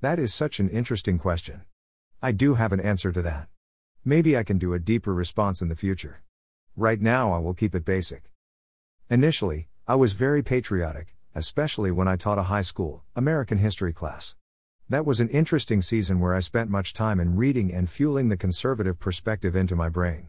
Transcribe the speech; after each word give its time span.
That 0.00 0.20
is 0.20 0.32
such 0.32 0.60
an 0.60 0.68
interesting 0.68 1.18
question. 1.18 1.62
I 2.22 2.30
do 2.30 2.54
have 2.54 2.72
an 2.72 2.78
answer 2.78 3.10
to 3.10 3.20
that. 3.22 3.48
Maybe 4.04 4.36
I 4.36 4.44
can 4.44 4.56
do 4.56 4.72
a 4.72 4.78
deeper 4.78 5.12
response 5.12 5.60
in 5.60 5.68
the 5.68 5.74
future. 5.74 6.22
Right 6.76 7.00
now, 7.00 7.32
I 7.32 7.38
will 7.38 7.52
keep 7.52 7.74
it 7.74 7.84
basic. 7.84 8.30
Initially, 9.10 9.66
I 9.88 9.96
was 9.96 10.12
very 10.12 10.40
patriotic, 10.40 11.16
especially 11.34 11.90
when 11.90 12.06
I 12.06 12.14
taught 12.14 12.38
a 12.38 12.44
high 12.44 12.62
school, 12.62 13.02
American 13.16 13.58
history 13.58 13.92
class. 13.92 14.36
That 14.88 15.04
was 15.04 15.18
an 15.18 15.30
interesting 15.30 15.82
season 15.82 16.20
where 16.20 16.32
I 16.32 16.40
spent 16.40 16.70
much 16.70 16.94
time 16.94 17.18
in 17.18 17.34
reading 17.34 17.74
and 17.74 17.90
fueling 17.90 18.28
the 18.28 18.36
conservative 18.36 19.00
perspective 19.00 19.56
into 19.56 19.74
my 19.74 19.88
brain. 19.88 20.28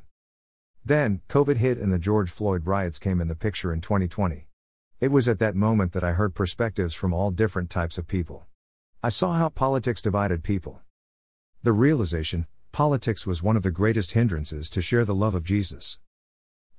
Then, 0.83 1.21
COVID 1.29 1.57
hit 1.57 1.77
and 1.77 1.93
the 1.93 1.99
George 1.99 2.31
Floyd 2.31 2.65
riots 2.65 2.97
came 2.97 3.21
in 3.21 3.27
the 3.27 3.35
picture 3.35 3.71
in 3.71 3.81
2020. 3.81 4.47
It 4.99 5.11
was 5.11 5.27
at 5.27 5.37
that 5.37 5.55
moment 5.55 5.91
that 5.91 6.03
I 6.03 6.13
heard 6.13 6.33
perspectives 6.33 6.95
from 6.95 7.13
all 7.13 7.29
different 7.29 7.69
types 7.69 7.99
of 7.99 8.07
people. 8.07 8.47
I 9.01 9.07
saw 9.07 9.31
how 9.31 9.47
politics 9.47 10.01
divided 10.01 10.43
people. 10.43 10.81
The 11.63 11.71
realization 11.71 12.47
politics 12.73 13.25
was 13.25 13.41
one 13.41 13.55
of 13.55 13.63
the 13.63 13.71
greatest 13.71 14.11
hindrances 14.11 14.69
to 14.71 14.81
share 14.81 15.05
the 15.05 15.15
love 15.15 15.35
of 15.35 15.45
Jesus. 15.45 15.99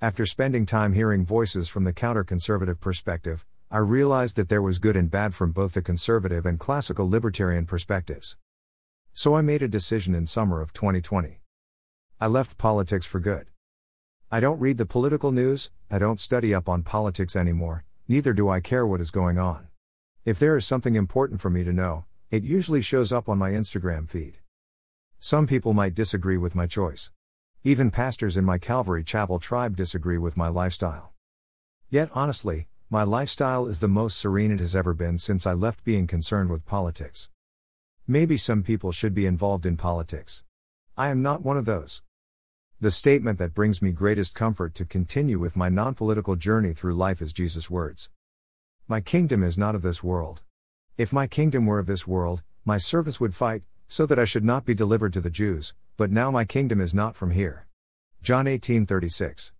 After 0.02 0.26
spending 0.26 0.66
time 0.66 0.92
hearing 0.92 1.24
voices 1.24 1.70
from 1.70 1.84
the 1.84 1.94
counter 1.94 2.22
conservative 2.22 2.78
perspective, 2.78 3.46
I 3.70 3.78
realized 3.78 4.36
that 4.36 4.50
there 4.50 4.60
was 4.60 4.78
good 4.78 4.96
and 4.96 5.10
bad 5.10 5.32
from 5.32 5.52
both 5.52 5.72
the 5.72 5.80
conservative 5.80 6.44
and 6.44 6.60
classical 6.60 7.08
libertarian 7.08 7.64
perspectives. 7.64 8.36
So 9.14 9.34
I 9.34 9.40
made 9.40 9.62
a 9.62 9.68
decision 9.68 10.14
in 10.14 10.26
summer 10.26 10.60
of 10.60 10.74
2020. 10.74 11.40
I 12.20 12.26
left 12.26 12.58
politics 12.58 13.06
for 13.06 13.20
good. 13.20 13.46
I 14.30 14.40
don't 14.40 14.60
read 14.60 14.76
the 14.76 14.84
political 14.84 15.32
news, 15.32 15.70
I 15.90 15.98
don't 15.98 16.20
study 16.20 16.54
up 16.54 16.68
on 16.68 16.82
politics 16.82 17.34
anymore, 17.34 17.86
neither 18.08 18.34
do 18.34 18.50
I 18.50 18.60
care 18.60 18.86
what 18.86 19.00
is 19.00 19.10
going 19.10 19.38
on. 19.38 19.68
If 20.26 20.38
there 20.38 20.58
is 20.58 20.66
something 20.66 20.96
important 20.96 21.40
for 21.40 21.48
me 21.48 21.64
to 21.64 21.72
know, 21.72 22.04
it 22.30 22.44
usually 22.44 22.80
shows 22.80 23.12
up 23.12 23.28
on 23.28 23.38
my 23.38 23.50
Instagram 23.50 24.08
feed. 24.08 24.38
Some 25.18 25.48
people 25.48 25.74
might 25.74 25.94
disagree 25.94 26.36
with 26.36 26.54
my 26.54 26.68
choice. 26.68 27.10
Even 27.64 27.90
pastors 27.90 28.36
in 28.36 28.44
my 28.44 28.56
Calvary 28.56 29.02
Chapel 29.02 29.40
tribe 29.40 29.76
disagree 29.76 30.16
with 30.16 30.36
my 30.36 30.46
lifestyle. 30.46 31.12
Yet 31.88 32.08
honestly, 32.14 32.68
my 32.88 33.02
lifestyle 33.02 33.66
is 33.66 33.80
the 33.80 33.88
most 33.88 34.16
serene 34.16 34.52
it 34.52 34.60
has 34.60 34.76
ever 34.76 34.94
been 34.94 35.18
since 35.18 35.44
I 35.44 35.54
left 35.54 35.82
being 35.84 36.06
concerned 36.06 36.50
with 36.50 36.64
politics. 36.64 37.30
Maybe 38.06 38.36
some 38.36 38.62
people 38.62 38.92
should 38.92 39.12
be 39.12 39.26
involved 39.26 39.66
in 39.66 39.76
politics. 39.76 40.44
I 40.96 41.08
am 41.08 41.22
not 41.22 41.42
one 41.42 41.56
of 41.56 41.64
those. 41.64 42.02
The 42.80 42.92
statement 42.92 43.40
that 43.40 43.54
brings 43.54 43.82
me 43.82 43.90
greatest 43.90 44.34
comfort 44.34 44.76
to 44.76 44.84
continue 44.84 45.40
with 45.40 45.56
my 45.56 45.68
non 45.68 45.94
political 45.94 46.36
journey 46.36 46.74
through 46.74 46.94
life 46.94 47.20
is 47.20 47.32
Jesus' 47.32 47.68
words 47.68 48.08
My 48.86 49.00
kingdom 49.00 49.42
is 49.42 49.58
not 49.58 49.74
of 49.74 49.82
this 49.82 50.04
world. 50.04 50.42
If 51.00 51.14
my 51.14 51.26
kingdom 51.26 51.64
were 51.64 51.78
of 51.78 51.86
this 51.86 52.06
world, 52.06 52.42
my 52.66 52.76
servants 52.76 53.18
would 53.20 53.34
fight, 53.34 53.62
so 53.88 54.04
that 54.04 54.18
I 54.18 54.26
should 54.26 54.44
not 54.44 54.66
be 54.66 54.74
delivered 54.74 55.14
to 55.14 55.22
the 55.22 55.30
Jews, 55.30 55.72
but 55.96 56.10
now 56.10 56.30
my 56.30 56.44
kingdom 56.44 56.78
is 56.78 56.92
not 56.92 57.16
from 57.16 57.30
here. 57.30 57.66
John 58.20 58.44
18:36. 58.44 59.48